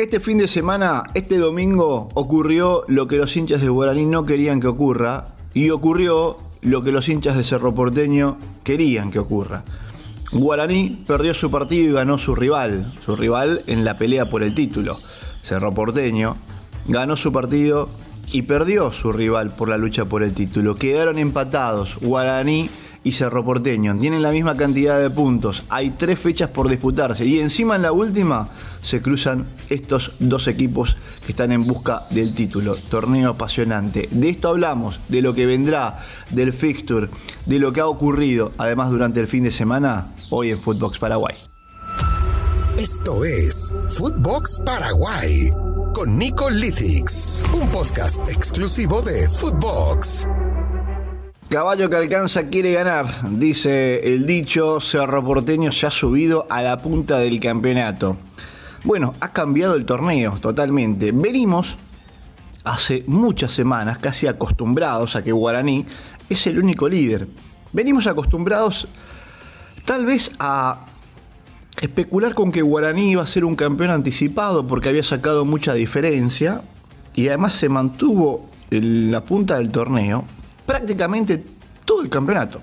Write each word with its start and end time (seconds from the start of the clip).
Este 0.00 0.18
fin 0.18 0.38
de 0.38 0.48
semana, 0.48 1.10
este 1.12 1.36
domingo, 1.36 2.08
ocurrió 2.14 2.84
lo 2.88 3.06
que 3.06 3.18
los 3.18 3.36
hinchas 3.36 3.60
de 3.60 3.68
Guaraní 3.68 4.06
no 4.06 4.24
querían 4.24 4.58
que 4.58 4.66
ocurra 4.66 5.34
y 5.52 5.68
ocurrió 5.68 6.38
lo 6.62 6.82
que 6.82 6.90
los 6.90 7.06
hinchas 7.10 7.36
de 7.36 7.44
Cerro 7.44 7.74
Porteño 7.74 8.34
querían 8.64 9.10
que 9.10 9.18
ocurra. 9.18 9.62
Guaraní 10.32 11.04
perdió 11.06 11.34
su 11.34 11.50
partido 11.50 11.90
y 11.90 11.92
ganó 11.92 12.16
su 12.16 12.34
rival, 12.34 12.94
su 13.04 13.14
rival 13.14 13.62
en 13.66 13.84
la 13.84 13.98
pelea 13.98 14.30
por 14.30 14.42
el 14.42 14.54
título. 14.54 14.96
Cerro 15.20 15.74
Porteño 15.74 16.38
ganó 16.88 17.14
su 17.14 17.30
partido 17.30 17.90
y 18.32 18.40
perdió 18.40 18.92
su 18.92 19.12
rival 19.12 19.50
por 19.50 19.68
la 19.68 19.76
lucha 19.76 20.06
por 20.06 20.22
el 20.22 20.32
título. 20.32 20.76
Quedaron 20.76 21.18
empatados 21.18 21.98
Guaraní 22.00 22.70
y 23.02 23.12
Cerro 23.12 23.44
Porteño. 23.44 23.98
Tienen 23.98 24.22
la 24.22 24.30
misma 24.30 24.56
cantidad 24.56 25.00
de 25.00 25.10
puntos. 25.10 25.64
Hay 25.68 25.90
tres 25.90 26.18
fechas 26.18 26.50
por 26.50 26.68
disputarse. 26.68 27.24
Y 27.26 27.40
encima 27.40 27.76
en 27.76 27.82
la 27.82 27.92
última 27.92 28.46
se 28.82 29.02
cruzan 29.02 29.46
estos 29.68 30.12
dos 30.18 30.48
equipos 30.48 30.96
que 31.24 31.32
están 31.32 31.52
en 31.52 31.66
busca 31.66 32.04
del 32.10 32.34
título. 32.34 32.76
Torneo 32.76 33.30
apasionante. 33.30 34.08
De 34.10 34.28
esto 34.28 34.48
hablamos, 34.48 35.00
de 35.08 35.22
lo 35.22 35.34
que 35.34 35.46
vendrá, 35.46 35.98
del 36.30 36.52
fixture, 36.52 37.08
de 37.46 37.58
lo 37.58 37.72
que 37.72 37.80
ha 37.80 37.86
ocurrido, 37.86 38.52
además 38.58 38.90
durante 38.90 39.20
el 39.20 39.28
fin 39.28 39.44
de 39.44 39.50
semana, 39.50 40.06
hoy 40.30 40.50
en 40.50 40.58
Footbox 40.58 40.98
Paraguay. 40.98 41.34
Esto 42.78 43.24
es 43.24 43.74
Footbox 43.88 44.62
Paraguay 44.64 45.50
con 45.92 46.16
Nico 46.16 46.48
Lithix, 46.50 47.42
un 47.52 47.68
podcast 47.68 48.28
exclusivo 48.30 49.02
de 49.02 49.28
Footbox. 49.28 50.28
Caballo 51.50 51.90
que 51.90 51.96
alcanza 51.96 52.44
quiere 52.44 52.70
ganar, 52.70 53.28
dice 53.28 53.98
el 54.04 54.24
dicho, 54.24 54.80
Cerro 54.80 55.24
Porteño 55.24 55.72
se 55.72 55.84
ha 55.84 55.90
subido 55.90 56.46
a 56.48 56.62
la 56.62 56.80
punta 56.80 57.18
del 57.18 57.40
campeonato. 57.40 58.16
Bueno, 58.84 59.14
ha 59.18 59.32
cambiado 59.32 59.74
el 59.74 59.84
torneo 59.84 60.38
totalmente. 60.40 61.10
Venimos 61.10 61.76
hace 62.62 63.02
muchas 63.08 63.50
semanas 63.50 63.98
casi 63.98 64.28
acostumbrados 64.28 65.16
a 65.16 65.24
que 65.24 65.32
Guaraní 65.32 65.86
es 66.28 66.46
el 66.46 66.56
único 66.60 66.88
líder. 66.88 67.26
Venimos 67.72 68.06
acostumbrados 68.06 68.86
tal 69.84 70.06
vez 70.06 70.30
a 70.38 70.86
especular 71.80 72.32
con 72.32 72.52
que 72.52 72.62
Guaraní 72.62 73.10
iba 73.10 73.24
a 73.24 73.26
ser 73.26 73.44
un 73.44 73.56
campeón 73.56 73.90
anticipado 73.90 74.68
porque 74.68 74.90
había 74.90 75.02
sacado 75.02 75.44
mucha 75.44 75.74
diferencia 75.74 76.62
y 77.16 77.26
además 77.26 77.54
se 77.54 77.68
mantuvo 77.68 78.48
en 78.70 79.10
la 79.10 79.24
punta 79.24 79.58
del 79.58 79.72
torneo 79.72 80.24
prácticamente 80.70 81.42
todo 81.84 82.00
el 82.00 82.08
campeonato. 82.08 82.60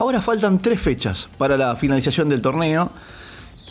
Ahora 0.00 0.20
faltan 0.20 0.60
tres 0.60 0.80
fechas 0.80 1.28
para 1.38 1.56
la 1.56 1.76
finalización 1.76 2.28
del 2.28 2.42
torneo 2.42 2.90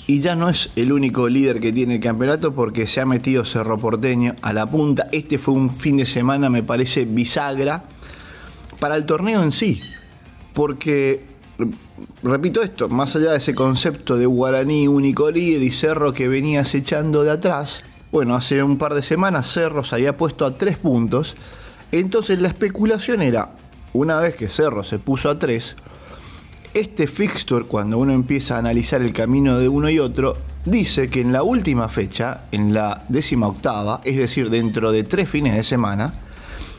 y 0.08 0.22
ya 0.22 0.38
no 0.38 0.48
es 0.48 0.78
el 0.78 0.90
único 0.94 1.28
líder 1.28 1.60
que 1.60 1.73
tiene 1.73 1.95
el 1.95 2.00
campeonato 2.00 2.56
porque 2.56 2.88
se 2.88 3.02
ha 3.02 3.06
metido 3.06 3.44
Cerro 3.44 3.78
Porteño 3.78 4.38
a 4.42 4.54
la 4.54 4.68
punta. 4.68 5.10
Este 5.12 5.38
fue 5.38 5.54
un 5.54 5.70
fin 5.70 5.98
de 5.98 6.06
semana, 6.06 6.50
me 6.50 6.64
parece, 6.64 7.04
bisagra 7.04 7.84
para 8.80 8.95
el 8.95 9.06
torneo 9.06 9.44
en 9.44 9.52
sí. 9.52 9.82
Porque, 10.54 11.26
repito 12.23 12.62
esto, 12.62 12.88
más 12.88 13.17
allá 13.17 13.32
de 13.32 13.38
ese 13.40 13.54
concepto 13.54 14.16
de 14.16 14.28
Guaraní 14.28 14.88
único 14.88 15.30
líder 15.30 15.62
y 15.62 15.72
Cerro 15.72 16.14
que 16.14 16.30
venía 16.30 16.62
acechando 16.62 17.26
de 17.26 17.32
atrás, 17.32 17.84
bueno, 18.14 18.34
hace 18.34 18.64
un 18.64 18.78
par 18.78 18.94
de 18.94 19.04
semanas 19.04 19.52
Cerro 19.52 19.84
se 19.84 19.95
había 19.95 20.16
puesto 20.16 20.45
a 20.45 20.58
tres 20.58 20.78
puntos 20.78 21.36
entonces 21.99 22.41
la 22.41 22.47
especulación 22.47 23.22
era, 23.22 23.52
una 23.94 24.19
vez 24.19 24.36
que 24.36 24.49
Cerro 24.49 24.83
se 24.83 24.99
puso 24.99 25.30
a 25.30 25.39
3, 25.39 25.75
este 26.73 27.05
fixture, 27.05 27.66
cuando 27.66 27.99
uno 27.99 28.13
empieza 28.13 28.55
a 28.55 28.59
analizar 28.59 29.02
el 29.02 29.13
camino 29.13 29.59
de 29.59 29.69
uno 29.69 29.89
y 29.89 29.99
otro, 29.99 30.38
dice 30.66 31.08
que 31.08 31.21
en 31.21 31.31
la 31.31 31.44
última 31.44 31.88
fecha, 31.89 32.45
en 32.52 32.73
la 32.73 33.05
décima 33.09 33.47
octava, 33.47 34.02
es 34.03 34.17
decir, 34.17 34.49
dentro 34.49 34.91
de 34.91 35.03
tres 35.03 35.30
fines 35.30 35.55
de 35.55 35.64
semana, 35.64 36.16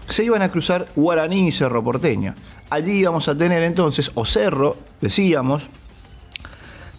se 0.06 0.24
iban 0.24 0.42
a 0.42 0.48
cruzar 0.48 0.88
Guaraní 0.96 1.48
y 1.48 1.52
Cerro 1.52 1.84
Porteño. 1.84 2.34
Allí 2.70 2.92
íbamos 2.92 3.28
a 3.28 3.38
tener 3.38 3.62
entonces, 3.62 4.10
o 4.14 4.26
Cerro, 4.26 4.76
decíamos, 5.00 5.70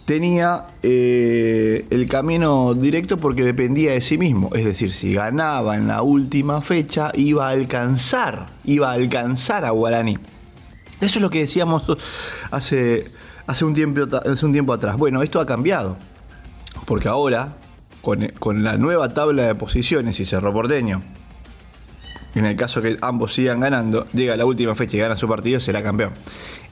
tenía 0.06 0.68
eh, 0.84 1.84
el 1.90 2.06
camino 2.06 2.74
directo 2.74 3.18
porque 3.18 3.44
dependía 3.44 3.92
de 3.92 4.00
sí 4.00 4.16
mismo. 4.16 4.50
Es 4.54 4.64
decir, 4.64 4.92
si 4.92 5.12
ganaba 5.12 5.76
en 5.76 5.88
la 5.88 6.02
última 6.02 6.62
fecha, 6.62 7.10
iba 7.14 7.48
a 7.48 7.50
alcanzar, 7.50 8.46
iba 8.64 8.90
a 8.90 8.94
alcanzar 8.94 9.64
a 9.64 9.70
Guaraní. 9.70 10.16
Eso 11.00 11.18
es 11.18 11.20
lo 11.20 11.28
que 11.28 11.40
decíamos 11.40 11.82
hace, 12.52 13.10
hace, 13.46 13.64
un, 13.64 13.74
tiempo, 13.74 14.02
hace 14.24 14.46
un 14.46 14.52
tiempo 14.52 14.72
atrás. 14.72 14.96
Bueno, 14.96 15.22
esto 15.22 15.40
ha 15.40 15.46
cambiado. 15.46 15.98
Porque 16.86 17.08
ahora, 17.08 17.56
con, 18.00 18.28
con 18.38 18.62
la 18.62 18.76
nueva 18.76 19.12
tabla 19.12 19.42
de 19.42 19.54
posiciones 19.56 20.20
y 20.20 20.24
Cerro 20.24 20.52
Porteño, 20.52 21.02
en 22.36 22.46
el 22.46 22.54
caso 22.54 22.80
que 22.80 22.96
ambos 23.00 23.34
sigan 23.34 23.58
ganando, 23.58 24.06
llega 24.12 24.36
la 24.36 24.44
última 24.44 24.76
fecha 24.76 24.96
y 24.96 25.00
gana 25.00 25.16
su 25.16 25.26
partido, 25.26 25.58
será 25.58 25.82
campeón. 25.82 26.12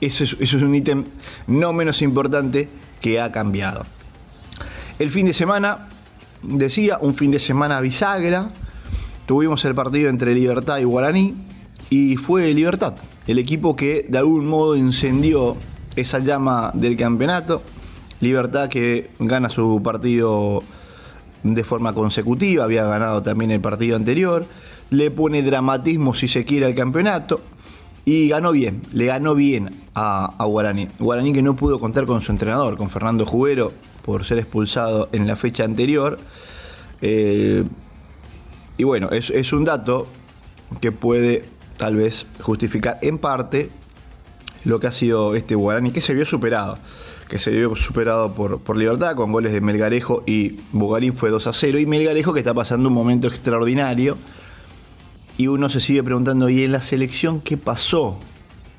Eso 0.00 0.22
es, 0.22 0.36
eso 0.38 0.56
es 0.56 0.62
un 0.62 0.74
ítem 0.74 1.04
no 1.48 1.72
menos 1.72 2.00
importante 2.00 2.68
que 3.04 3.20
ha 3.20 3.30
cambiado. 3.30 3.84
El 4.98 5.10
fin 5.10 5.26
de 5.26 5.34
semana, 5.34 5.88
decía, 6.42 6.96
un 7.02 7.12
fin 7.12 7.30
de 7.30 7.38
semana 7.38 7.82
bisagra. 7.82 8.48
Tuvimos 9.26 9.62
el 9.66 9.74
partido 9.74 10.08
entre 10.08 10.34
Libertad 10.34 10.78
y 10.78 10.84
Guaraní 10.84 11.34
y 11.90 12.16
fue 12.16 12.54
Libertad, 12.54 12.94
el 13.26 13.38
equipo 13.38 13.76
que 13.76 14.06
de 14.08 14.16
algún 14.16 14.46
modo 14.46 14.74
incendió 14.74 15.54
esa 15.96 16.20
llama 16.20 16.70
del 16.72 16.96
campeonato. 16.96 17.62
Libertad 18.20 18.70
que 18.70 19.10
gana 19.18 19.50
su 19.50 19.82
partido 19.82 20.62
de 21.42 21.62
forma 21.62 21.92
consecutiva, 21.92 22.64
había 22.64 22.86
ganado 22.86 23.22
también 23.22 23.50
el 23.50 23.60
partido 23.60 23.96
anterior, 23.96 24.46
le 24.88 25.10
pone 25.10 25.42
dramatismo 25.42 26.14
si 26.14 26.26
se 26.26 26.46
quiere 26.46 26.64
al 26.64 26.74
campeonato. 26.74 27.42
Y 28.04 28.28
ganó 28.28 28.52
bien, 28.52 28.82
le 28.92 29.06
ganó 29.06 29.34
bien 29.34 29.82
a, 29.94 30.36
Guaraní. 30.44 30.88
Guaraní 30.98 31.32
que 31.32 31.42
no 31.42 31.56
pudo 31.56 31.80
contar 31.80 32.04
con 32.04 32.20
su 32.20 32.32
entrenador, 32.32 32.76
con 32.76 32.90
Fernando 32.90 33.24
Jubero, 33.24 33.72
por 34.02 34.24
ser 34.24 34.38
expulsado 34.38 35.08
en 35.12 35.26
la 35.26 35.36
fecha 35.36 35.64
anterior. 35.64 36.18
Eh, 37.00 37.64
y 38.76 38.84
bueno, 38.84 39.10
es, 39.10 39.30
es, 39.30 39.52
un 39.52 39.64
dato 39.64 40.06
que 40.80 40.92
puede 40.92 41.44
tal 41.78 41.96
vez 41.96 42.26
justificar 42.40 42.98
en 43.00 43.18
parte 43.18 43.70
lo 44.64 44.80
que 44.80 44.86
ha 44.86 44.92
sido 44.92 45.34
este 45.34 45.54
Guaraní, 45.54 45.90
que 45.90 46.00
se 46.00 46.12
vio 46.12 46.26
superado. 46.26 46.78
Que 47.28 47.38
se 47.38 47.50
vio 47.50 47.74
superado 47.74 48.34
por, 48.34 48.60
por 48.60 48.76
Libertad 48.76 49.16
con 49.16 49.32
goles 49.32 49.52
de 49.52 49.62
Melgarejo 49.62 50.22
y 50.26 50.60
Bugarín 50.72 51.14
fue 51.14 51.30
2 51.30 51.46
a 51.46 51.52
0. 51.54 51.78
Y 51.78 51.86
Melgarejo 51.86 52.34
que 52.34 52.40
está 52.40 52.52
pasando 52.52 52.88
un 52.88 52.94
momento 52.94 53.28
extraordinario 53.28 54.18
y 55.36 55.48
uno 55.48 55.68
se 55.68 55.80
sigue 55.80 56.02
preguntando, 56.02 56.48
¿y 56.48 56.64
en 56.64 56.72
la 56.72 56.80
selección 56.80 57.40
qué 57.40 57.56
pasó? 57.56 58.18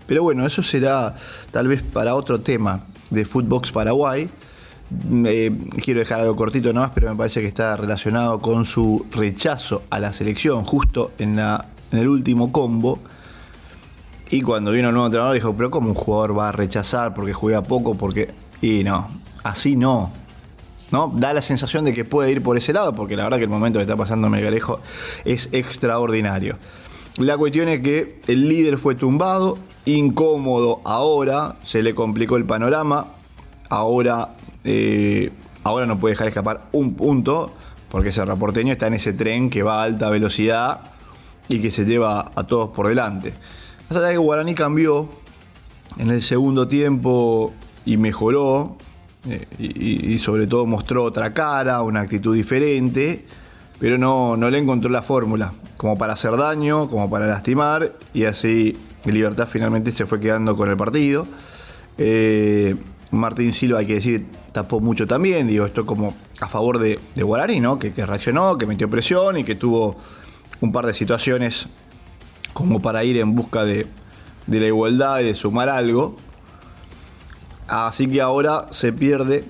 Pero 0.08 0.24
bueno, 0.24 0.46
eso 0.46 0.64
será 0.64 1.16
tal 1.52 1.68
vez 1.68 1.82
para 1.82 2.16
otro 2.16 2.40
tema 2.40 2.82
de 3.10 3.26
Footbox 3.26 3.72
Paraguay. 3.72 4.30
quiero 5.84 6.00
dejar 6.00 6.22
algo 6.22 6.36
cortito 6.36 6.72
nomás, 6.72 6.92
pero 6.94 7.10
me 7.10 7.16
parece 7.16 7.42
que 7.42 7.48
está 7.48 7.76
relacionado 7.76 8.40
con 8.40 8.66
su 8.66 9.06
rechazo 9.12 9.84
a 9.90 10.00
la 10.00 10.14
selección 10.14 10.64
justo 10.64 11.12
en, 11.18 11.36
la, 11.36 11.66
en 11.92 12.00
el 12.00 12.08
último 12.08 12.52
combo. 12.52 13.00
Y 14.30 14.42
cuando 14.42 14.72
vino 14.72 14.90
el 14.90 14.94
nuevo 14.94 15.08
entrenador 15.08 15.34
dijo, 15.34 15.56
pero 15.56 15.72
¿cómo 15.72 15.90
un 15.90 15.96
jugador 15.96 16.38
va 16.38 16.50
a 16.50 16.52
rechazar 16.52 17.14
porque 17.14 17.34
juega 17.34 17.62
poco? 17.62 17.96
Porque... 17.96 18.34
Y 18.62 18.84
no, 18.84 19.10
así 19.44 19.76
no. 19.76 20.12
¿No? 20.92 21.12
Da 21.16 21.34
la 21.34 21.42
sensación 21.42 21.86
de 21.86 21.94
que 21.94 22.06
puede 22.06 22.32
ir 22.32 22.44
por 22.44 22.58
ese 22.58 22.74
lado, 22.74 22.94
porque 22.94 23.16
la 23.16 23.24
verdad 23.24 23.38
que 23.38 23.44
el 23.44 23.50
momento 23.50 23.80
que 23.80 23.84
está 23.84 23.96
pasando 23.96 24.30
Melgarejo 24.30 24.80
es 25.24 25.50
extraordinario. 25.52 26.58
La 27.18 27.38
cuestión 27.38 27.70
es 27.70 27.80
que 27.80 28.20
el 28.28 28.50
líder 28.50 28.78
fue 28.78 28.96
tumbado, 28.96 29.58
incómodo 29.86 30.82
ahora, 30.84 31.56
se 31.64 31.82
le 31.82 31.96
complicó 31.96 32.36
el 32.36 32.46
panorama, 32.46 33.08
ahora, 33.70 34.36
eh, 34.64 35.32
ahora 35.64 35.86
no 35.86 35.98
puede 35.98 36.14
dejar 36.14 36.28
escapar 36.28 36.68
un 36.74 36.96
punto, 36.96 37.54
porque 37.90 38.10
ese 38.10 38.26
reporteño 38.26 38.74
está 38.74 38.88
en 38.88 38.96
ese 38.96 39.14
tren 39.14 39.50
que 39.50 39.64
va 39.64 39.82
a 39.82 39.84
alta 39.84 40.10
velocidad 40.10 40.82
y 41.48 41.62
que 41.62 41.72
se 41.72 41.86
lleva 41.86 42.32
a 42.36 42.44
todos 42.44 42.70
por 42.70 42.88
delante. 42.88 43.34
Más 43.90 44.00
allá 44.00 44.12
que 44.12 44.18
Guaraní 44.18 44.54
cambió 44.54 45.08
en 45.98 46.10
el 46.10 46.22
segundo 46.22 46.68
tiempo 46.68 47.54
y 47.86 47.98
mejoró, 47.98 48.78
eh, 49.30 49.48
y, 49.58 50.20
sobre 50.20 50.48
todo 50.48 50.66
mostró 50.66 51.04
otra 51.04 51.34
cara, 51.34 51.82
una 51.82 52.02
actitud 52.02 52.36
diferente, 52.36 53.26
pero 53.80 53.98
no, 53.98 54.38
no 54.38 54.50
le 54.50 54.58
encontró 54.58 54.90
la 54.90 55.02
fórmula, 55.02 55.54
como 55.78 55.98
para 55.98 56.14
hacer 56.14 56.38
daño, 56.38 56.88
como 56.88 57.10
para 57.10 57.26
lastimar, 57.28 57.94
y 58.14 58.26
así 58.26 58.78
Libertad 59.06 59.48
finalmente 59.50 59.92
se 59.92 60.06
fue 60.06 60.20
quedando 60.20 60.56
con 60.56 60.70
el 60.70 60.78
partido. 60.78 61.28
Eh, 61.98 62.76
Martín 63.12 63.54
Silva, 63.54 63.80
hay 63.80 63.86
que 63.86 63.96
decir, 63.96 64.28
tapó 64.52 64.80
mucho 64.80 65.08
también, 65.08 65.48
digo, 65.48 65.66
esto 65.66 65.86
como 65.86 66.16
a 66.42 66.50
favor 66.50 66.80
de, 66.80 67.00
de 67.16 67.24
Guaraní, 67.24 67.60
¿no? 67.60 67.80
Que, 67.80 67.94
que, 67.94 68.06
reaccionó, 68.06 68.58
que 68.58 68.66
metió 68.66 68.90
presión 68.90 69.38
y 69.38 69.44
que 69.44 69.56
tuvo 69.56 69.96
un 70.62 70.72
par 70.72 70.86
de 70.86 70.94
situaciones 70.94 71.68
como 72.54 72.82
para 72.82 73.04
ir 73.04 73.18
en 73.18 73.36
busca 73.36 73.64
de, 73.64 73.88
de 74.48 74.60
la 74.60 74.68
igualdad 74.68 75.20
y 75.20 75.26
de 75.26 75.34
sumar 75.34 75.70
algo. 75.70 76.18
Así 77.68 78.08
que 78.08 78.22
ahora 78.22 78.68
se 78.72 78.94
pierde 78.94 79.44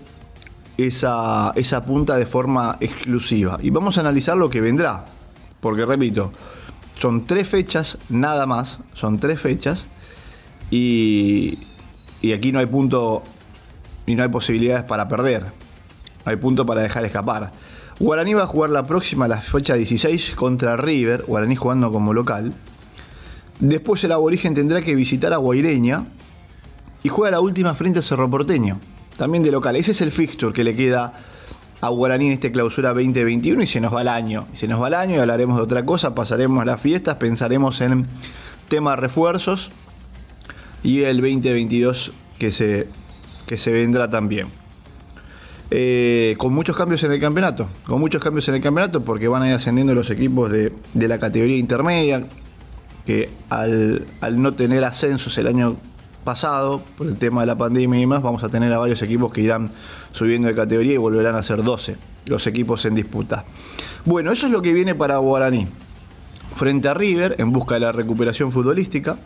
esa, 0.78 1.52
esa 1.56 1.86
punta 1.86 2.18
de 2.18 2.26
forma 2.26 2.78
exclusiva. 2.80 3.58
Y 3.62 3.70
vamos 3.70 3.98
a 3.98 4.02
analizar 4.02 4.38
lo 4.38 4.50
que 4.50 4.62
vendrá. 4.62 5.06
Porque 5.60 5.86
repito, 5.86 6.32
son 6.98 7.26
tres 7.26 7.48
fechas, 7.48 7.98
nada 8.10 8.46
más, 8.46 8.80
son 8.94 9.20
tres 9.20 9.40
fechas. 9.40 9.88
Y, 10.72 11.60
y 12.22 12.34
aquí 12.34 12.52
no 12.52 12.60
hay 12.60 12.66
punto 12.66 13.24
y 14.06 14.16
no 14.16 14.24
hay 14.24 14.30
posibilidades 14.30 14.84
para 14.84 15.08
perder. 15.08 15.44
No 15.44 16.32
hay 16.32 16.38
punto 16.38 16.66
para 16.66 16.82
dejar 16.82 17.06
escapar. 17.06 17.52
Guaraní 18.00 18.34
va 18.34 18.44
a 18.44 18.48
jugar 18.48 18.72
la 18.72 18.86
próxima, 18.86 19.28
la 19.28 19.40
fecha 19.40 19.76
16, 19.76 20.36
contra 20.36 20.76
River. 20.76 21.24
Guaraní 21.28 21.56
jugando 21.56 21.92
como 21.92 22.14
local. 22.14 22.54
Después 23.60 24.04
el 24.04 24.12
aborigen 24.12 24.54
tendrá 24.54 24.82
que 24.82 24.96
visitar 24.96 25.34
a 25.34 25.38
Guaireña. 25.38 26.06
Y 27.06 27.07
juega 27.07 27.30
la 27.30 27.40
última 27.40 27.75
frente 27.75 28.00
a 28.00 28.02
Cerro 28.02 28.28
Porteño. 28.31 28.80
También 29.16 29.44
de 29.44 29.52
local. 29.52 29.75
Ese 29.75 29.92
es 29.92 30.02
el 30.02 30.12
fixture 30.12 30.52
que 30.52 30.63
le 30.63 30.75
queda 30.75 31.13
a 31.80 31.90
Guaraní 31.90 32.25
en 32.25 32.31
esta 32.31 32.52
clausura 32.52 32.96
2021 32.96 33.62
y 33.62 33.68
se 33.68 33.80
nos 33.80 33.94
va 33.94 34.02
el 34.02 34.07
año. 34.07 34.48
Y 34.52 34.57
se 34.57 34.68
nos 34.68 34.81
va 34.81 34.88
el 34.88 34.96
año 34.96 35.18
y 35.18 35.19
hablaremos 35.19 35.56
de 35.56 35.62
otra 35.62 35.86
cosa. 35.86 36.16
Pasaremos 36.16 36.66
las 36.66 36.81
fiestas, 36.81 37.18
pensaremos 37.18 37.80
en 37.81 38.07
temas 38.69 38.98
refuerzos. 38.98 39.69
Y 40.81 41.04
el 41.04 41.18
2022 41.18 42.12
que 42.40 42.50
se, 42.50 42.88
que 43.46 43.57
se 43.57 43.72
vendrá 43.72 44.10
también. 44.10 44.48
Eh, 45.69 46.34
con 46.40 46.56
muchos 46.56 46.75
cambios 46.75 47.04
en 47.04 47.12
el 47.12 47.19
campeonato, 47.19 47.69
con 47.86 48.00
muchos 48.00 48.19
cambios 48.19 48.48
en 48.48 48.56
el 48.56 48.62
campeonato 48.62 49.04
porque 49.04 49.28
van 49.28 49.44
a 49.44 49.50
ir 49.50 49.54
ascendiendo 49.54 49.94
los 49.94 50.10
equipos 50.10 50.50
de, 50.50 50.74
de 50.96 51.07
la 51.07 51.19
categoría 51.19 51.57
intermedia, 51.57 52.25
que 53.06 53.30
al, 53.52 54.07
al, 54.22 54.42
no 54.42 54.56
tener 54.56 54.84
ascensos 54.84 55.38
el 55.38 55.46
año 55.46 55.78
pasado, 56.25 56.83
por 56.98 57.07
el 57.07 57.18
tema 57.18 57.42
de 57.42 57.48
la 57.48 57.57
pandemia 57.57 57.98
y 57.98 58.01
demás, 58.01 58.22
vamos 58.22 58.44
a 58.44 58.50
tener 58.50 58.74
a 58.74 58.77
varios 58.77 59.01
equipos 59.01 59.31
que 59.31 59.39
irán 59.39 59.72
subiendo 60.12 60.50
de 60.50 60.56
categoría 60.56 60.95
y 60.95 60.98
volverán 60.98 61.36
a 61.36 61.44
ser 61.44 61.63
12 61.63 61.95
los 62.25 62.45
equipos 62.48 62.83
en 62.86 62.95
disputa. 62.95 63.45
Bueno, 64.04 64.31
eso 64.31 64.48
es 64.48 64.51
lo 64.51 64.62
que 64.62 64.74
viene 64.74 64.95
para 64.95 65.18
Guaraní. 65.18 65.68
Frente 66.56 66.89
a 66.89 66.94
River, 66.94 67.36
en 67.38 67.51
busca 67.51 67.75
de 67.75 67.81
la 67.81 67.92
recuperación 67.92 68.51
futbolística, 68.51 69.18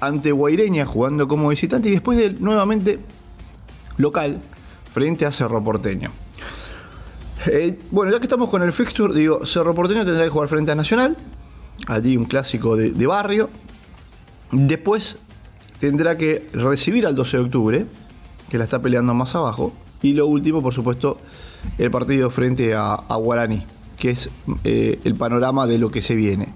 ante 0.00 0.32
Guaireña 0.32 0.84
jugando 0.84 1.28
como 1.28 1.48
visitante 1.48 1.88
y 1.88 1.92
después 1.92 2.18
de 2.18 2.30
nuevamente 2.30 2.98
local 3.96 4.40
frente 4.92 5.26
a 5.26 5.32
Cerro 5.32 5.62
Porteño. 5.62 6.10
Bueno, 7.90 8.12
ya 8.12 8.18
que 8.18 8.24
estamos 8.24 8.48
con 8.48 8.62
el 8.62 8.72
fixture, 8.72 9.14
digo, 9.14 9.46
Cerro 9.46 9.74
Porteño 9.74 10.04
tendrá 10.04 10.24
que 10.24 10.30
jugar 10.30 10.48
frente 10.48 10.72
a 10.72 10.74
Nacional, 10.74 11.16
allí 11.86 12.16
un 12.16 12.24
clásico 12.24 12.76
de 12.76 13.06
barrio. 13.06 13.50
Después 14.50 15.18
tendrá 15.78 16.16
que 16.16 16.48
recibir 16.52 17.06
al 17.06 17.14
12 17.14 17.36
de 17.36 17.42
octubre, 17.42 17.86
que 18.48 18.58
la 18.58 18.64
está 18.64 18.80
peleando 18.80 19.14
más 19.14 19.34
abajo. 19.34 19.72
Y 20.02 20.12
lo 20.12 20.26
último, 20.26 20.62
por 20.62 20.72
supuesto, 20.72 21.18
el 21.78 21.90
partido 21.90 22.30
frente 22.30 22.74
a, 22.74 22.94
a 22.94 23.16
Guaraní, 23.16 23.64
que 23.96 24.10
es 24.10 24.30
eh, 24.64 24.98
el 25.04 25.14
panorama 25.14 25.66
de 25.66 25.78
lo 25.78 25.90
que 25.90 26.02
se 26.02 26.14
viene. 26.14 26.48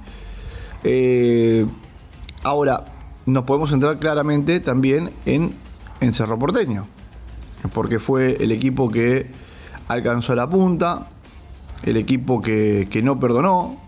Eh, 0.84 1.66
ahora, 2.42 2.84
nos 3.26 3.44
podemos 3.44 3.72
entrar 3.72 3.98
claramente 3.98 4.60
también 4.60 5.10
en, 5.26 5.54
en 6.00 6.12
Cerro 6.12 6.38
Porteño, 6.38 6.86
porque 7.72 7.98
fue 7.98 8.36
el 8.40 8.52
equipo 8.52 8.90
que 8.90 9.30
alcanzó 9.88 10.34
la 10.34 10.48
punta, 10.48 11.08
el 11.84 11.96
equipo 11.96 12.40
que, 12.40 12.88
que 12.90 13.02
no 13.02 13.18
perdonó, 13.20 13.81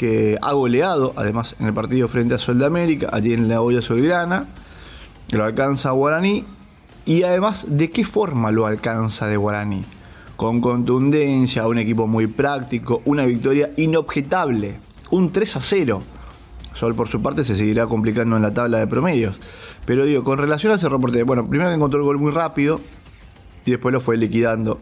que 0.00 0.38
ha 0.40 0.54
goleado, 0.54 1.12
además, 1.14 1.54
en 1.60 1.66
el 1.66 1.74
partido 1.74 2.08
frente 2.08 2.34
a 2.34 2.38
Sol 2.38 2.58
de 2.58 2.64
América, 2.64 3.10
allí 3.12 3.34
en 3.34 3.48
la 3.48 3.60
olla 3.60 3.82
soberana, 3.82 4.46
lo 5.30 5.44
alcanza 5.44 5.90
Guaraní, 5.90 6.46
y 7.04 7.22
además, 7.22 7.66
¿de 7.68 7.90
qué 7.90 8.06
forma 8.06 8.50
lo 8.50 8.64
alcanza 8.64 9.26
de 9.26 9.36
Guaraní? 9.36 9.84
Con 10.36 10.62
contundencia, 10.62 11.68
un 11.68 11.76
equipo 11.76 12.06
muy 12.06 12.28
práctico, 12.28 13.02
una 13.04 13.26
victoria 13.26 13.72
inobjetable, 13.76 14.78
un 15.10 15.32
3 15.32 15.56
a 15.56 15.60
0. 15.60 16.02
Sol, 16.72 16.94
por 16.94 17.06
su 17.06 17.20
parte, 17.20 17.44
se 17.44 17.54
seguirá 17.54 17.86
complicando 17.86 18.36
en 18.36 18.42
la 18.42 18.54
tabla 18.54 18.78
de 18.78 18.86
promedios. 18.86 19.38
Pero 19.84 20.06
digo, 20.06 20.24
con 20.24 20.38
relación 20.38 20.72
a 20.72 20.76
ese 20.76 20.88
reporte, 20.88 21.22
bueno, 21.24 21.46
primero 21.46 21.70
encontró 21.70 22.00
el 22.00 22.06
gol 22.06 22.16
muy 22.16 22.32
rápido 22.32 22.80
y 23.66 23.72
después 23.72 23.92
lo 23.92 24.00
fue 24.00 24.16
liquidando 24.16 24.80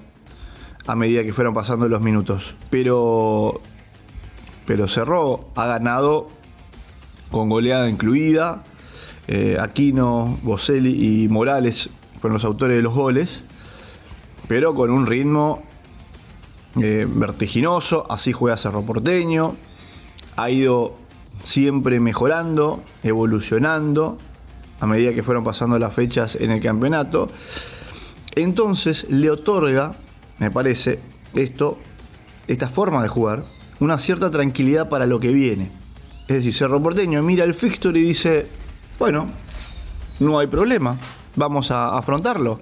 a 0.86 0.94
medida 0.94 1.24
que 1.24 1.32
fueron 1.32 1.54
pasando 1.54 1.88
los 1.88 2.00
minutos. 2.00 2.54
Pero, 2.70 3.60
pero 4.68 4.86
Cerró 4.86 5.48
ha 5.56 5.66
ganado 5.66 6.28
con 7.30 7.48
goleada 7.48 7.88
incluida. 7.88 8.64
Eh, 9.26 9.56
Aquino, 9.58 10.38
Boselli 10.42 11.24
y 11.24 11.28
Morales 11.28 11.88
fueron 12.20 12.34
los 12.34 12.44
autores 12.44 12.76
de 12.76 12.82
los 12.82 12.92
goles, 12.92 13.44
pero 14.46 14.74
con 14.74 14.90
un 14.90 15.06
ritmo 15.06 15.62
eh, 16.82 17.06
vertiginoso. 17.08 18.04
Así 18.10 18.32
juega 18.32 18.58
Cerro 18.58 18.82
Porteño. 18.82 19.56
Ha 20.36 20.50
ido 20.50 20.96
siempre 21.42 21.98
mejorando, 21.98 22.82
evolucionando 23.02 24.18
a 24.80 24.86
medida 24.86 25.14
que 25.14 25.22
fueron 25.22 25.44
pasando 25.44 25.78
las 25.78 25.94
fechas 25.94 26.34
en 26.34 26.50
el 26.50 26.60
campeonato. 26.60 27.30
Entonces 28.34 29.08
le 29.08 29.30
otorga, 29.30 29.94
me 30.38 30.50
parece, 30.50 31.00
esto, 31.32 31.78
esta 32.48 32.68
forma 32.68 33.02
de 33.02 33.08
jugar, 33.08 33.44
una 33.80 33.98
cierta 33.98 34.30
tranquilidad 34.30 34.88
para 34.88 35.06
lo 35.06 35.20
que 35.20 35.32
viene. 35.32 35.70
Es 36.28 36.36
decir, 36.36 36.52
Cerro 36.52 36.82
Porteño 36.82 37.22
mira 37.22 37.44
el 37.44 37.54
fixture 37.54 37.98
y 37.98 38.02
dice, 38.02 38.46
bueno, 38.98 39.28
no 40.20 40.38
hay 40.38 40.46
problema, 40.46 40.96
vamos 41.36 41.70
a 41.70 41.96
afrontarlo. 41.96 42.60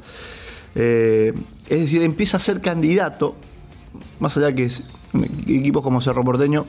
Eh, 0.75 1.33
es 1.69 1.81
decir, 1.81 2.03
empieza 2.03 2.37
a 2.37 2.41
ser 2.41 2.61
candidato, 2.61 3.35
más 4.21 4.37
allá 4.37 4.55
que 4.55 4.65
es, 4.65 4.83
equipos 5.47 5.83
como 5.83 6.01
Cerro 6.01 6.23
Porteño, 6.23 6.67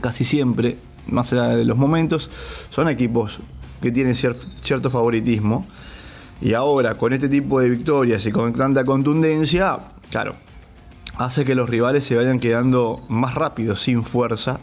casi 0.00 0.24
siempre, 0.24 0.76
más 1.06 1.32
allá 1.32 1.56
de 1.56 1.64
los 1.64 1.76
momentos, 1.76 2.30
son 2.70 2.88
equipos 2.88 3.40
que 3.80 3.90
tienen 3.90 4.14
cierto 4.14 4.90
favoritismo. 4.90 5.66
Y 6.40 6.54
ahora, 6.54 6.96
con 6.96 7.12
este 7.12 7.28
tipo 7.28 7.60
de 7.60 7.68
victorias 7.68 8.26
y 8.26 8.32
con 8.32 8.52
tanta 8.52 8.84
contundencia, 8.84 9.78
claro, 10.10 10.34
hace 11.24 11.44
que 11.44 11.54
los 11.54 11.68
rivales 11.68 12.04
se 12.04 12.16
vayan 12.16 12.40
quedando 12.40 13.04
más 13.08 13.34
rápidos, 13.34 13.82
sin 13.82 14.04
fuerza, 14.04 14.60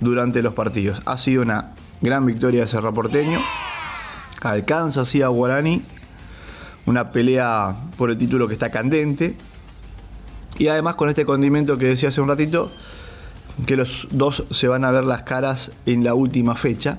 durante 0.00 0.42
los 0.42 0.54
partidos. 0.54 1.00
Ha 1.04 1.18
sido 1.18 1.42
una 1.42 1.72
gran 2.00 2.24
victoria 2.26 2.62
de 2.62 2.66
Cerro 2.66 2.94
Porteño. 2.94 3.38
Alcanza 4.42 5.02
así 5.02 5.22
a 5.22 5.28
Guaraní. 5.28 5.84
Una 6.86 7.12
pelea 7.12 7.76
por 7.96 8.10
el 8.10 8.18
título 8.18 8.48
que 8.48 8.54
está 8.54 8.70
candente. 8.70 9.36
Y 10.58 10.68
además 10.68 10.94
con 10.94 11.08
este 11.08 11.24
condimento 11.24 11.78
que 11.78 11.86
decía 11.86 12.08
hace 12.08 12.20
un 12.20 12.28
ratito, 12.28 12.72
que 13.66 13.76
los 13.76 14.08
dos 14.10 14.44
se 14.50 14.68
van 14.68 14.84
a 14.84 14.90
ver 14.90 15.04
las 15.04 15.22
caras 15.22 15.72
en 15.86 16.04
la 16.04 16.14
última 16.14 16.54
fecha. 16.54 16.98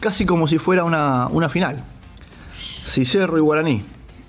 Casi 0.00 0.26
como 0.26 0.46
si 0.46 0.58
fuera 0.58 0.84
una, 0.84 1.28
una 1.28 1.48
final. 1.48 1.84
Si 2.54 3.04
Cerro 3.04 3.38
y 3.38 3.40
Guaraní 3.40 3.84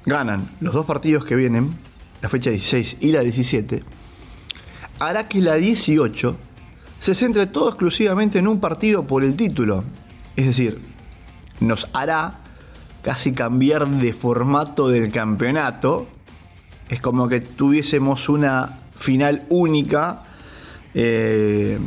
ganan 0.05 0.49
los 0.59 0.73
dos 0.73 0.85
partidos 0.85 1.25
que 1.25 1.35
vienen, 1.35 1.77
la 2.21 2.29
fecha 2.29 2.49
16 2.49 2.97
y 3.01 3.11
la 3.11 3.21
17, 3.21 3.83
hará 4.99 5.27
que 5.27 5.41
la 5.41 5.55
18 5.55 6.37
se 6.99 7.13
centre 7.13 7.45
todo 7.47 7.69
exclusivamente 7.69 8.39
en 8.39 8.47
un 8.47 8.59
partido 8.59 9.05
por 9.05 9.23
el 9.23 9.35
título. 9.35 9.83
Es 10.35 10.47
decir, 10.47 10.81
nos 11.59 11.87
hará 11.93 12.39
casi 13.01 13.33
cambiar 13.33 13.87
de 13.87 14.13
formato 14.13 14.87
del 14.87 15.11
campeonato. 15.11 16.07
Es 16.89 17.01
como 17.01 17.27
que 17.27 17.41
tuviésemos 17.41 18.29
una 18.29 18.79
final 18.97 19.45
única 19.49 20.23
eh, 20.93 21.77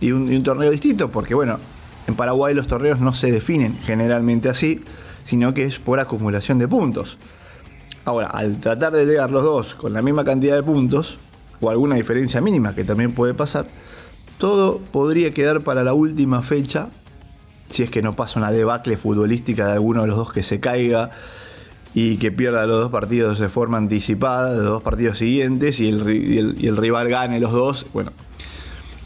y, 0.00 0.12
un, 0.12 0.32
y 0.32 0.36
un 0.36 0.42
torneo 0.42 0.70
distinto, 0.70 1.10
porque 1.10 1.34
bueno, 1.34 1.58
en 2.06 2.16
Paraguay 2.16 2.54
los 2.54 2.66
torneos 2.66 3.00
no 3.00 3.12
se 3.14 3.30
definen 3.30 3.78
generalmente 3.82 4.48
así, 4.48 4.82
sino 5.22 5.54
que 5.54 5.64
es 5.64 5.78
por 5.78 6.00
acumulación 6.00 6.58
de 6.58 6.66
puntos. 6.66 7.18
Ahora, 8.10 8.26
al 8.26 8.58
tratar 8.58 8.92
de 8.92 9.06
llegar 9.06 9.30
los 9.30 9.44
dos 9.44 9.76
con 9.76 9.92
la 9.92 10.02
misma 10.02 10.24
cantidad 10.24 10.56
de 10.56 10.64
puntos, 10.64 11.16
o 11.60 11.70
alguna 11.70 11.94
diferencia 11.94 12.40
mínima 12.40 12.74
que 12.74 12.82
también 12.82 13.12
puede 13.12 13.34
pasar, 13.34 13.68
todo 14.36 14.80
podría 14.80 15.30
quedar 15.30 15.60
para 15.60 15.84
la 15.84 15.94
última 15.94 16.42
fecha, 16.42 16.88
si 17.68 17.84
es 17.84 17.90
que 17.90 18.02
no 18.02 18.16
pasa 18.16 18.40
una 18.40 18.50
debacle 18.50 18.96
futbolística 18.96 19.64
de 19.68 19.74
alguno 19.74 20.00
de 20.00 20.08
los 20.08 20.16
dos 20.16 20.32
que 20.32 20.42
se 20.42 20.58
caiga 20.58 21.12
y 21.94 22.16
que 22.16 22.32
pierda 22.32 22.66
los 22.66 22.80
dos 22.80 22.90
partidos 22.90 23.38
de 23.38 23.48
forma 23.48 23.78
anticipada, 23.78 24.56
los 24.56 24.64
dos 24.64 24.82
partidos 24.82 25.18
siguientes, 25.18 25.78
y 25.78 25.90
el, 25.90 26.56
y 26.58 26.66
el, 26.66 26.76
rival 26.76 27.08
gane 27.10 27.38
los 27.38 27.52
dos. 27.52 27.86
Bueno, 27.94 28.10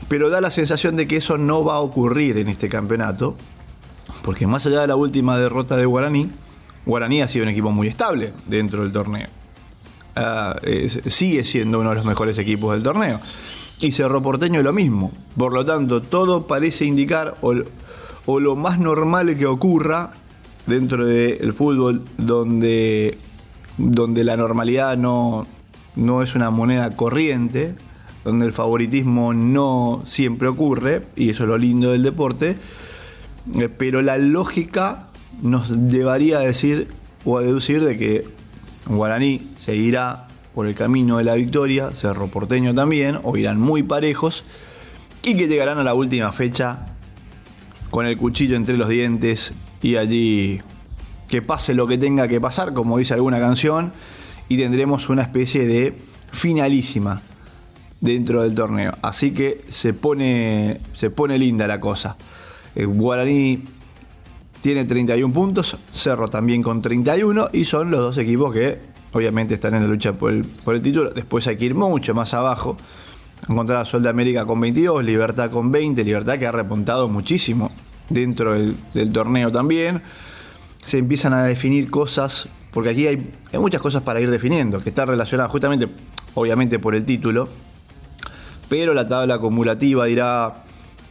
pero 0.09 0.31
da 0.31 0.41
la 0.41 0.49
sensación 0.49 0.97
de 0.97 1.07
que 1.07 1.19
eso 1.19 1.37
no 1.37 1.63
va 1.63 1.75
a 1.75 1.81
ocurrir 1.81 2.39
en 2.39 2.49
este 2.49 2.71
campeonato, 2.71 3.37
porque 4.23 4.47
más 4.47 4.65
allá 4.65 4.81
de 4.81 4.87
la 4.87 4.97
última 4.97 5.37
derrota 5.37 5.77
de 5.77 5.85
Guaraní, 5.85 6.31
Guaraní 6.87 7.23
ha 7.23 7.29
sido 7.29 7.45
un 7.45 7.51
equipo 7.51 7.71
muy 7.71 7.89
estable 7.89 8.33
dentro 8.47 8.83
del 8.83 8.93
torneo. 8.93 9.29
Es, 10.63 11.01
sigue 11.07 11.45
siendo 11.45 11.81
uno 11.81 11.91
de 11.91 11.97
los 11.97 12.05
mejores 12.05 12.39
equipos 12.39 12.73
del 12.73 12.83
torneo. 12.83 13.21
Y 13.81 13.93
Cerro 13.93 14.23
Porteño 14.23 14.63
lo 14.63 14.73
mismo. 14.73 15.13
Por 15.37 15.53
lo 15.53 15.65
tanto, 15.65 16.03
todo 16.03 16.47
parece 16.47 16.85
indicar, 16.85 17.37
o, 17.41 17.55
o 18.27 18.41
lo 18.41 18.57
más 18.57 18.79
normal 18.79 19.37
que 19.37 19.47
ocurra 19.47 20.13
dentro 20.67 21.07
del 21.07 21.53
fútbol, 21.53 22.05
donde 22.17 23.19
donde 23.77 24.25
la 24.25 24.37
normalidad 24.37 24.97
no, 24.97 25.47
no 25.97 26.23
es 26.23 26.35
una 26.35 26.51
moneda 26.51 26.97
corriente, 26.97 27.75
donde 28.25 28.47
el 28.47 28.53
favoritismo 28.53 29.35
no 29.35 30.03
siempre 30.07 30.49
ocurre, 30.49 31.03
y 31.17 31.31
eso 31.31 31.43
es 31.45 31.49
lo 31.49 31.59
lindo 31.59 31.93
del 31.93 32.03
deporte, 32.03 32.57
eh, 33.55 33.69
pero 33.69 34.03
la 34.03 34.17
lógica 34.17 35.09
nos 35.43 35.71
llevaría 35.71 36.39
a 36.39 36.41
decir 36.41 36.89
o 37.25 37.39
a 37.39 37.43
deducir 37.43 37.83
de 37.85 37.97
que 37.99 38.25
Guaraní 38.87 39.51
seguirá 39.57 40.29
por 40.55 40.67
el 40.67 40.75
camino 40.75 41.19
de 41.19 41.25
la 41.25 41.35
victoria, 41.35 41.91
Cerro 41.93 42.29
Porteño 42.29 42.75
también, 42.75 43.19
o 43.23 43.37
irán 43.37 43.59
muy 43.59 43.83
parejos, 43.83 44.45
y 45.23 45.37
que 45.37 45.49
llegarán 45.49 45.79
a 45.79 45.85
la 45.85 45.95
última 45.95 46.33
fecha 46.33 46.87
con 47.91 48.07
el 48.07 48.17
cuchillo 48.17 48.57
entre 48.57 48.77
los 48.77 48.89
dientes 48.89 49.53
y 49.83 49.97
allí 49.97 50.61
que 51.29 51.43
pase 51.43 51.75
lo 51.75 51.87
que 51.87 51.99
tenga 51.99 52.29
que 52.29 52.41
pasar, 52.41 52.73
como 52.73 52.99
dice 52.99 53.15
alguna 53.15 53.39
canción, 53.39 53.93
y 54.49 54.57
tendremos 54.59 55.09
una 55.09 55.23
especie 55.23 55.67
de 55.67 55.97
finalísima 56.31 57.23
dentro 58.01 58.43
del 58.43 58.55
torneo. 58.55 58.97
Así 59.03 59.33
que 59.33 59.65
se 59.69 59.95
pone, 59.95 60.81
se 60.93 61.11
pone 61.11 61.39
linda 61.39 61.67
la 61.67 61.81
cosa. 61.81 62.17
El 62.75 62.89
Guaraní 62.89 63.65
tiene 64.65 64.87
31 64.87 65.35
puntos, 65.35 65.77
Cerro 65.91 66.29
también 66.29 66.63
con 66.63 66.81
31 66.81 67.51
y 67.53 67.67
son 67.67 67.91
los 67.91 68.01
dos 68.01 68.17
equipos 68.17 68.55
que 68.55 68.79
obviamente 69.13 69.53
están 69.53 69.75
en 69.75 69.83
la 69.83 69.89
lucha 69.91 70.15
por 70.15 70.33
el, 70.33 70.43
por 70.65 70.75
el 70.75 70.81
título. 70.81 71.11
Después 71.11 71.47
hay 71.49 71.59
que 71.59 71.67
ir 71.67 71.75
mucho 71.75 72.15
más 72.15 72.33
abajo. 72.33 72.79
Encontrar 73.47 73.83
a 73.83 73.85
Sol 73.85 74.03
de 74.03 74.09
América 74.09 74.47
con 74.47 74.59
22, 74.59 75.05
Libertad 75.05 75.51
con 75.51 75.71
20, 75.71 76.03
Libertad 76.03 76.39
que 76.39 76.47
ha 76.47 76.53
repuntado 76.53 77.11
muchísimo 77.11 77.71
dentro 78.09 78.55
del, 78.55 79.13
torneo 79.13 79.53
también. 79.53 80.01
Se 80.83 80.97
empiezan 80.97 81.35
a 81.35 81.43
definir 81.43 81.91
cosas, 81.91 82.49
porque 82.73 82.89
aquí 82.89 83.07
hay, 83.07 83.35
muchas 83.59 83.83
cosas 83.83 84.01
para 84.01 84.19
ir 84.23 84.31
definiendo, 84.31 84.83
que 84.83 84.89
están 84.89 85.09
relacionadas 85.09 85.53
justamente, 85.53 85.89
obviamente, 86.33 86.79
por 86.79 86.95
el 86.95 87.05
título, 87.05 87.51
pero 88.71 88.95
la 88.95 89.07
tabla 89.07 89.35
acumulativa 89.35 90.07
dirá 90.07 90.64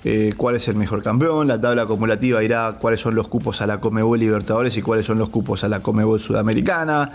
eh, 0.05 0.33
cuál 0.35 0.55
es 0.55 0.67
el 0.67 0.75
mejor 0.75 1.01
campeón, 1.01 1.47
la 1.47 1.59
tabla 1.59 1.83
acumulativa 1.83 2.41
dirá 2.41 2.77
cuáles 2.79 2.99
son 2.99 3.15
los 3.15 3.27
cupos 3.29 3.61
a 3.61 3.67
la 3.67 3.79
Comebol 3.79 4.19
Libertadores 4.19 4.75
y 4.75 4.81
cuáles 4.81 5.05
son 5.05 5.17
los 5.17 5.29
cupos 5.29 5.63
a 5.63 5.69
la 5.69 5.81
Comebol 5.81 6.19
Sudamericana. 6.19 7.11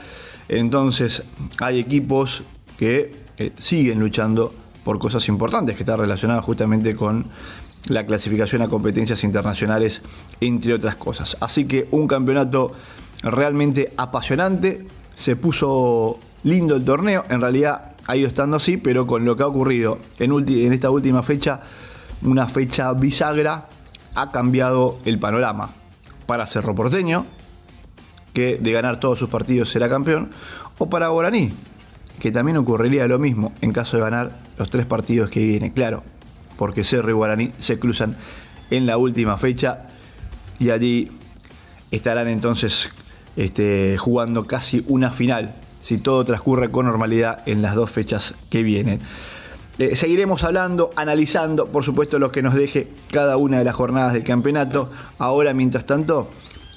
Entonces 0.48 1.24
hay 1.60 1.80
equipos 1.80 2.44
que 2.78 3.14
eh, 3.36 3.52
siguen 3.58 4.00
luchando 4.00 4.54
por 4.84 4.98
cosas 4.98 5.28
importantes 5.28 5.76
que 5.76 5.82
están 5.82 5.98
relacionadas 5.98 6.44
justamente 6.44 6.96
con 6.96 7.26
la 7.88 8.04
clasificación 8.04 8.62
a 8.62 8.68
competencias 8.68 9.22
internacionales, 9.22 10.00
entre 10.40 10.72
otras 10.72 10.96
cosas. 10.96 11.36
Así 11.40 11.66
que 11.66 11.88
un 11.90 12.06
campeonato 12.06 12.72
realmente 13.22 13.92
apasionante, 13.96 14.86
se 15.14 15.36
puso 15.36 16.18
lindo 16.44 16.76
el 16.76 16.84
torneo, 16.84 17.24
en 17.28 17.40
realidad 17.40 17.92
ha 18.06 18.16
ido 18.16 18.28
estando 18.28 18.56
así, 18.56 18.78
pero 18.78 19.06
con 19.06 19.24
lo 19.24 19.36
que 19.36 19.42
ha 19.42 19.46
ocurrido 19.46 19.98
en 20.18 20.72
esta 20.72 20.90
última 20.90 21.22
fecha, 21.22 21.60
una 22.22 22.48
fecha 22.48 22.92
bisagra, 22.92 23.68
ha 24.16 24.32
cambiado 24.32 24.98
el 25.04 25.18
panorama 25.18 25.68
para 26.26 26.46
Cerro 26.46 26.74
Porteño, 26.74 27.26
que 28.32 28.56
de 28.56 28.72
ganar 28.72 28.98
todos 29.00 29.18
sus 29.18 29.28
partidos 29.28 29.70
será 29.70 29.88
campeón, 29.88 30.30
o 30.78 30.88
para 30.88 31.08
Guaraní, 31.08 31.52
que 32.20 32.32
también 32.32 32.56
ocurriría 32.56 33.06
lo 33.06 33.18
mismo 33.18 33.52
en 33.60 33.72
caso 33.72 33.96
de 33.96 34.02
ganar 34.02 34.38
los 34.58 34.70
tres 34.70 34.86
partidos 34.86 35.30
que 35.30 35.40
vienen. 35.40 35.70
Claro, 35.70 36.02
porque 36.56 36.84
Cerro 36.84 37.10
y 37.10 37.14
Guaraní 37.14 37.50
se 37.52 37.78
cruzan 37.78 38.16
en 38.70 38.86
la 38.86 38.98
última 38.98 39.38
fecha 39.38 39.86
y 40.58 40.70
allí 40.70 41.10
estarán 41.90 42.28
entonces 42.28 42.90
este, 43.36 43.96
jugando 43.96 44.46
casi 44.46 44.84
una 44.88 45.10
final, 45.10 45.54
si 45.70 45.98
todo 45.98 46.24
transcurre 46.24 46.70
con 46.70 46.86
normalidad 46.86 47.42
en 47.46 47.62
las 47.62 47.74
dos 47.74 47.90
fechas 47.90 48.34
que 48.50 48.62
vienen. 48.62 49.00
Eh, 49.78 49.94
seguiremos 49.94 50.42
hablando, 50.42 50.90
analizando, 50.96 51.68
por 51.68 51.84
supuesto, 51.84 52.18
lo 52.18 52.32
que 52.32 52.42
nos 52.42 52.54
deje 52.54 52.88
cada 53.12 53.36
una 53.36 53.58
de 53.58 53.64
las 53.64 53.76
jornadas 53.76 54.12
del 54.12 54.24
campeonato. 54.24 54.90
Ahora, 55.18 55.54
mientras 55.54 55.86
tanto, 55.86 56.28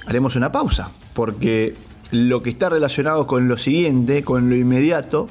haremos 0.05 0.36
una 0.36 0.51
pausa, 0.51 0.91
porque 1.15 1.75
lo 2.12 2.43
que 2.43 2.51
está 2.51 2.70
relacionado 2.70 3.25
con 3.25 3.48
lo 3.48 3.58
siguiente, 3.58 4.24
con 4.24 4.50
lo 4.50 4.55
inmediato, 4.55 5.27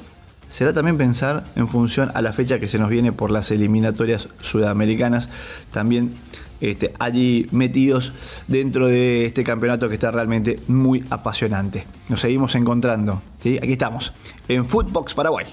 será 0.49 0.73
también 0.73 0.97
pensar 0.97 1.43
en 1.55 1.69
función 1.69 2.11
a 2.13 2.21
la 2.21 2.33
fecha 2.33 2.59
que 2.59 2.67
se 2.67 2.77
nos 2.77 2.89
viene 2.89 3.13
por 3.13 3.31
las 3.31 3.51
eliminatorias 3.51 4.27
sudamericanas, 4.41 5.29
también 5.71 6.13
este, 6.59 6.93
allí 6.99 7.47
metidos 7.51 8.19
dentro 8.49 8.87
de 8.87 9.25
este 9.25 9.45
campeonato 9.45 9.87
que 9.87 9.95
está 9.95 10.11
realmente 10.11 10.59
muy 10.67 11.05
apasionante. 11.09 11.87
Nos 12.09 12.19
seguimos 12.19 12.53
encontrando, 12.55 13.21
¿sí? 13.41 13.57
aquí 13.57 13.71
estamos, 13.71 14.11
en 14.49 14.65
Footbox 14.65 15.13
Paraguay. 15.13 15.45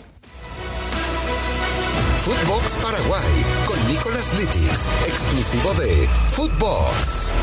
Footbox 2.28 2.76
Paraguay 2.82 3.46
con 3.66 3.88
Nicolás 3.88 4.38
Litix, 4.38 4.86
exclusivo 5.06 5.72
de 5.72 6.06
Footbox. 6.28 7.34